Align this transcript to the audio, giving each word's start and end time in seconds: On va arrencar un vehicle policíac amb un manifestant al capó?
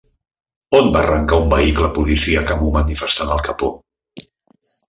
On 0.77 0.87
va 0.95 0.99
arrencar 1.01 1.37
un 1.43 1.51
vehicle 1.51 1.91
policíac 1.99 2.57
amb 2.57 2.67
un 2.71 2.75
manifestant 2.81 3.37
al 3.37 3.47
capó? 3.51 3.73